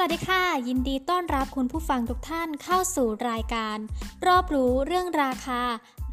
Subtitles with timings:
[0.00, 3.78] สวัสดีค่ะ ยินดีต้อนรับคุณผู้ฟังทุกท่านเข้าสู่รายการ
[4.26, 5.62] รอบรู้เรื่องราคา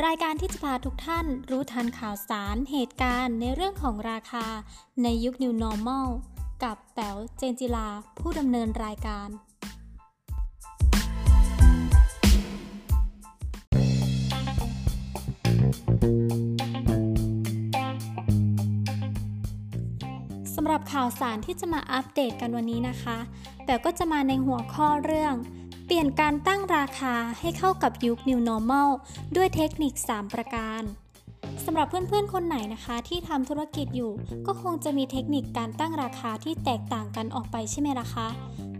[0.06, 4.46] รายการที่จะพาทุกท่านรู้ทันข่าวสารเหตุการณ์ในเรื่องของราคา
[5.04, 6.08] ในยุค New Normal
[6.64, 7.88] กับแป๋วเจนจิลา
[8.20, 23.18] ผู้ดำเนินรายการำหรับข่าวสารที่จะมาอัปเดตกันวันนี้นะคะ
[23.66, 25.34] แต่ก็จะมาในหัวข้อเรื่อง
[25.86, 28.90] เปลี่ยนการตั้งราคาให้เข้ากับยุค New Normal
[29.36, 30.82] ด้วยเทคนิค 3 ประการ
[31.66, 34.12] สำหรับเพื่อนๆ คนไหนนะคะที่ทำธุรกิจอยู่
[34.48, 38.28] ก็คงจะมีเทคนิคการตั้งราคาที่แตกต่างกันออกไปใช่ไหมล่ะคะ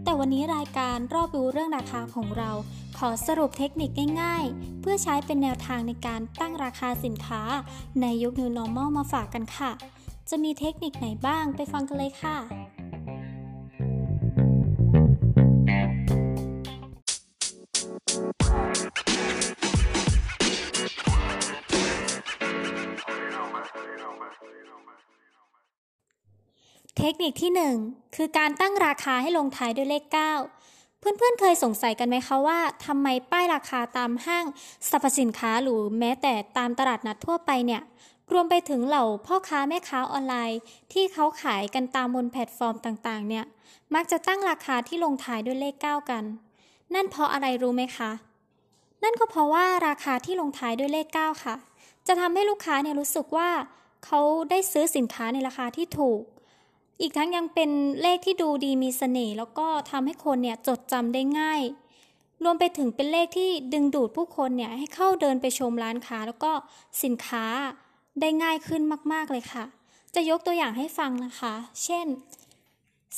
[0.04, 2.50] แต่วันนี้รายการรอบรู้เรื่องราคาของเรา
[2.98, 3.90] ขอสรุปเทคนิค
[4.22, 7.42] ง่ายๆ เพื่อใช้เป็นแนวทางในการตั้งราคาสินค้า
[8.00, 9.72] ในยุค New Normal มาฝากกันค่ะ
[10.30, 12.36] จะมีเทคนิคไหนบ้างไปฟังกันเลยค่ะ
[26.98, 27.52] เทคนิคที่
[27.82, 34.44] 1 คือการตั้งราคาให้ลงท้ายด้วยเลข 9 เพื่อนๆเคยสงสัยกันไหมคะว่าทำไมป้ายราคาตามห้าง
[34.90, 37.82] สรรพสินค้าหรือแม้แต่ตามตลาดนัดทั่วไปเนี่ย
[38.32, 40.60] รวมไปถึงเหล่าพ่อค้าแม่ค้าออนไลน์
[40.92, 43.44] ที่เขาขายกันตามบนแพลตฟอร์มต่างๆ เนี่ย
[43.94, 46.24] มักจะตั้งราคาที่ลงท้ายด้วยเลข 9 กัน
[46.94, 48.10] นั่นเพราะอะไรรู้ไหมคะ
[49.04, 51.56] นั่นก็เพราะว่าราคาที่ลงท้ายด้วยเลข 9 ค่ะ
[52.06, 53.50] จะทำให้ลูกค้าเนี่ยรู้สึกว่า
[54.04, 56.22] เขาได้ซื้อสินค้าในราคาที่ถูก
[57.00, 57.70] อีกทั้งยังเป็น
[58.02, 61.62] เลขที่ดูดีมีเสน่ห์แล้วก็ทำให้คนเนี่ยจดจำได้ง่าย
[62.44, 66.52] รวมไปถึงเป็นเลขที่ดึงดูดผู้คนเนี่ยให้เข้าเดินไปชมร้านค้าแล้วก็
[67.02, 67.46] สินค้า
[68.20, 69.64] ได้ง่ายขึ้นมาก ๆ เลยค่ะ
[70.14, 72.06] จะยกตัวอย่างให้ฟังนะคะ เช่น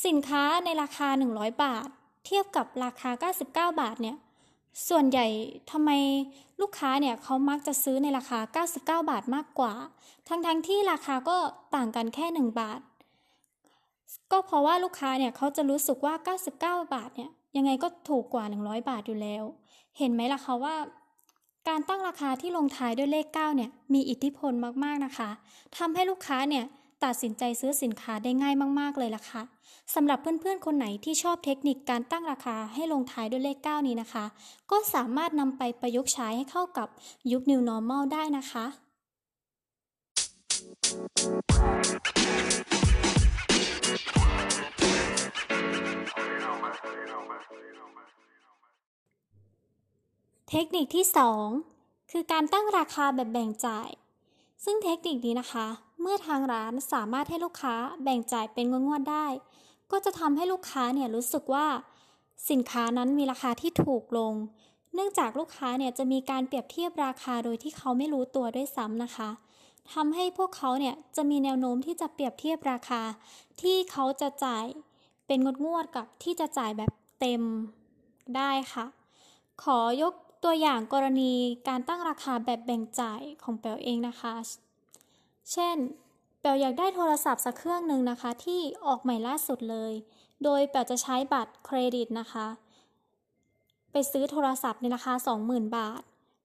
[0.07, 1.89] สินค้าในราคา 100 บาท
[2.27, 4.17] เทียบกับราคา 99 บาทเนี่ย
[4.89, 5.27] ส่วนใหญ่
[5.71, 5.91] ทำไม
[6.61, 8.39] ลูกค้าเนี่ยเขามักจะซื้อในราคา
[8.71, 9.73] 99 บาทมากกว่า
[10.29, 11.37] ทั้งๆทที่ราคาก็
[11.75, 12.81] ต่างกันแค่ 1 บาท
[14.33, 16.15] ก็เพราะว่าลูกค้าเนี่ยเขาจะรู้สึกว่า
[16.49, 19.45] 99 บาทเนี่ยยังไงก็ถูกกว่า 100 บาทอยู่แล้ว
[19.99, 20.75] เห็นไหมล่ะคะว่า
[21.67, 24.53] การตั้งราคาที่ลงท้ายด้วยเลข 9 เนี่ยมีอิทธิพล
[24.85, 25.31] มากๆนะคะ
[25.77, 26.65] ทำให้ลูกค้าเนี่ย
[27.05, 29.43] ตัดสินใจซื้อสินค้าได้ง่ายมาก ๆ เลยล่ะค่ะ
[29.95, 34.25] สำหรับเพื่อนๆ คนไหนที่ชอบเทคนิคการตั้งราคาให้ลงท้ายด้วยเลข 9 นี้นะคะ
[34.71, 36.89] ก็สามารถนำไปประยุกต์ใช้ให้เข้ากับ
[37.33, 38.65] ยุค New Normal ได้นะคะ
[50.53, 51.07] เทคนิคที่
[51.57, 53.91] 2 คือการตั้งราคาแบบแบ่งจ่าย
[54.65, 55.67] ซึ่งเทคนิคนี้นะคะ
[56.01, 59.27] เมื่อทางร้านสามารถให้ลูกค้าแบ่งจ่ายเป็นงวดๆได้
[59.91, 61.67] ก็จะทำให้ลูกค้าเนี่ยรู้สึกว่า
[62.51, 64.35] สินค้านั้นมีราคาที่ถูกลง
[64.95, 69.31] เนื่องจากลูกค้าเนี่ยจะมีการเปรียบเทียบราคาโดยที่เขาไม่รู้ตัวด้วยซ้ำนะคะ
[69.93, 73.03] ทำให้พวกเขาเนี่ยจะมีแนวโน้มที่จะเปรียบเทียบราคา
[73.63, 74.65] ที่เขาจะจ่าย
[75.27, 77.43] เป็นงวดๆกับที่จะจ่ายแบบเต็ม
[78.37, 78.87] ได้ค่ะ
[79.65, 81.33] ขอยก ตัวอย่างกรณี
[81.69, 84.35] การตั้งราคาแบบแบ่งจ่ายของแปลเองนะคะ
[85.53, 85.77] เช่น
[86.41, 89.93] แปลอยากได้โทรศัพท์สักเครื่องหนึ่งนะคะที่ออกใหม่ล่าสุดเลย
[90.45, 92.47] โดยแปลจะใช้บัตรเครดิตนะคะ
[93.93, 96.03] ไปซื้อโทรศัพท์ในราคา 20,000 บาท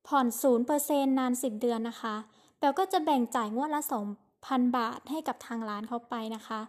[0.07, 0.27] ผ่อน
[0.73, 2.15] 0%นาน 10 เดือนนะคะ
[2.57, 3.81] แปลก็จะแบ่งจ่ายงวดละ
[4.27, 6.61] 2,000 บาทให้กับทางร้านเขาไปนะคะ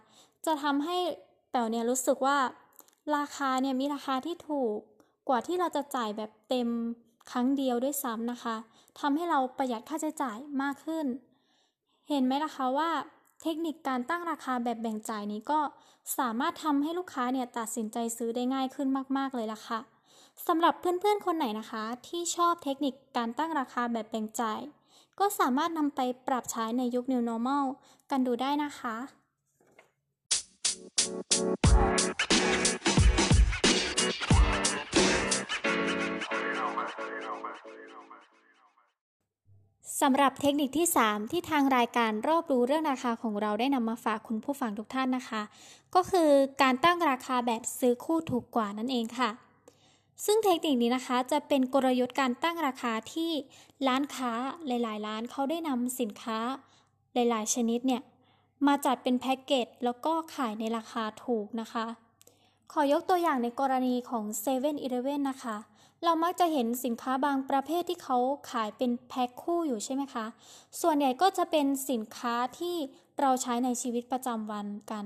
[0.45, 0.97] จะทำให้
[1.51, 2.37] แปลเนี่ยรู้สึกว่า
[3.17, 4.77] ราคาเนี่ยมีราคาที่ถูก
[5.29, 6.69] กว่าที่เราจะจ่ายแบบเต็ม
[7.31, 8.55] ครั้งเดียวด้วยซ้ำนะคะ
[8.99, 11.05] ทำให้เราประหยัดค่าใช้จ่ายมากขึ้น
[12.09, 12.89] เห็นไหมล่ะคะว่า
[13.41, 15.59] เทคนิคการตั้งราคาแบบแบ่งจ่ายนี้ก็
[16.17, 18.87] สามารถทำให้ลูกค้าเนี่ยตัดสินใจซื้อได้ง่ายขึ้น
[19.17, 19.79] มาก ๆ เลยล่ะค่ะ
[20.47, 24.59] สำหรับเพื่อนๆ คนไหนนะคะ ที่ชอบเทคนิคการตั้งราคาแบบแบ่งจ่าย
[25.19, 27.65] ก็สามารถนำไปปรับใช้ในยุค New Normal
[28.11, 28.95] กันดูได้นะคะ
[40.01, 45.41] สำหรับเทคนิคที่ 3 ที่ทางรายการรอบรู้เรื่องราคาของเราได้นำมาฝากคุณผู้ฟังทุกท่านนะคะ
[45.95, 46.29] ก็คือ
[46.61, 49.29] การตั้งราคาแบบซื้อคู่ถูกกว่านั่นเองค่ะ
[50.25, 53.31] ซึ่งเทคนิคนี้นะคะจะเป็นกลยุทธ์การตั้งราคาที่
[53.87, 54.31] ร้านค้า
[54.67, 56.39] หลายๆ ร้านเขาได้นำสินค้า
[57.13, 58.01] หลายๆ ชนิดเนี่ย
[58.67, 61.85] มาจัดเป็นแพ็กเกจแล้วก็ขายในราคาถูกนะคะ
[62.71, 65.57] ขอยกตัวอย่างในกรณีของ7 e เ e ่ e อนะคะ
[66.03, 68.17] เรามักจะเห็นสินค้าบางประเภทที่เขา
[68.51, 70.25] ขายเป็นแพ็คคู่อยู่ใช่ไหมคะ
[70.81, 72.75] ส่วนใหญ่ก็จะเป็นสินค้าที่
[73.21, 75.05] เราใช้ในชีวิตประจำวันกัน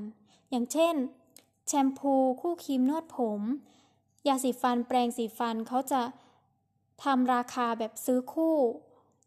[0.49, 0.95] อย่างเช่น
[1.67, 3.41] แชมพูคู่ครีมนวดผม
[4.27, 6.01] ยาสีฟันแปรงสีฟันเขาจะ
[7.03, 8.55] ทำราคาแบบซื้อคู่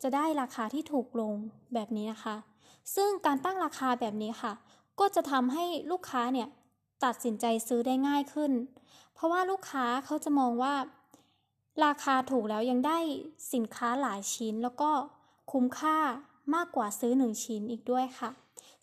[0.03, 1.35] จะได้ราคาที่ถูกลง
[1.75, 2.37] แบบนี้นะคะ
[2.95, 4.53] ซึ่งการตั้งราคาแบบนี้ค่ะ
[5.01, 6.49] ก็จะทำให้ลูกค้าเนี่ย
[7.05, 8.53] ตัดสินใจซื้อได้ง่ายขึ้น
[9.15, 10.75] เพราะว่าลูกค้าเขาจะมองว่า
[11.85, 12.99] ราคาถูกแล้วยังได้
[13.53, 14.91] สินค้าหลายชิ้น แล้วก็
[15.53, 15.99] คุ้มค่า
[16.55, 18.31] มากกว่าซื้อหนึ่งชิ้นอีกด้วยค่ะ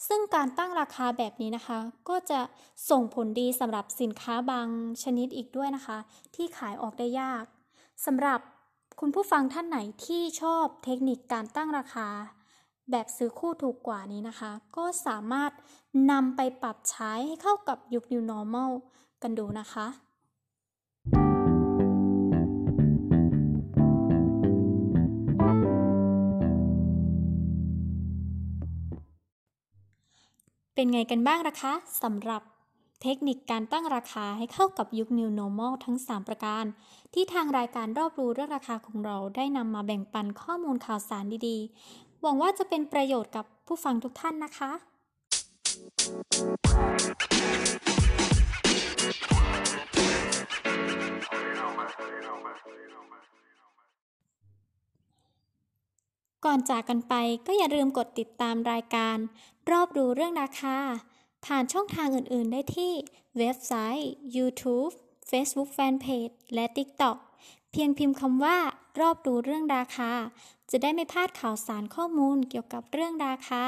[0.07, 2.39] ซึ่งการตั้งราคาแบบนี้นะคะ ก็จะ
[2.89, 4.68] ส่งผลดีสำหรับสินค้าบาง
[5.03, 5.97] ชนิดอีกด้วยนะคะ
[6.36, 7.44] ที่ขายออกได้ยาก
[8.06, 8.39] สำหรับ
[9.00, 12.07] คุณผู้ฟังท่านไหนที่ชอบเทคนิคการตั้งราคา
[12.91, 15.51] แบบซื้อคู่ถูกกว่านี้นะคะ ก็สามารถ
[16.12, 18.71] นำไปปรับใช้ให้เข้ากับยุค New Normal
[19.21, 19.88] กันดูนะคะ
[30.81, 31.74] เป็นไงกันบ้างนะคะ
[32.04, 32.42] สำหรับ
[33.02, 36.64] เทคนิคการตั้งราคาให้เข้ากับยุค New Normal ทั้ง 3 ประการ
[37.14, 44.72] ที่ทางรายการรอบรู้เรื่องราคาของเราได้นำมาแบ่งปันข้อมูลข่าวสารดีๆ หวังว่าจะเป็นประโยชน์กับผู้ฟังทุกท่านนะคะ
[56.45, 57.13] ก่อนจากกันไป
[57.47, 59.18] ก็อย่าลืมกดติดตามรายการ
[59.71, 60.77] รอบรู้เรื่องราคา
[61.45, 62.94] ผ่านช่องทางอื่นๆได้ที่
[63.38, 64.94] เว็บไซต์ YouTube
[65.30, 67.18] Facebook Fanpage และ TikTok
[67.71, 68.57] เพียงพิมพ์คำว่า
[69.00, 70.12] รอบรู้เรื่องราคา
[70.71, 73.63] จะได้ไม่พลาดข่าวสารข้อมูลเกี่ยวกับเรื่องราคา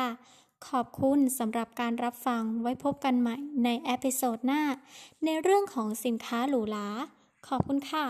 [0.67, 4.63] ขอบคุณสำหรับการรับฟังไว้พบกันใหม่ใน episode หน้า
[5.25, 6.87] ในเรื่องของสินค้าหรูหรา
[7.47, 8.05] ขอบคุณค่ะ